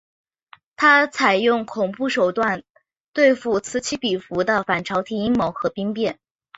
[0.75, 2.63] 他采用恐怖手段
[3.13, 6.17] 对付此起彼伏的反朝廷阴谋和兵变。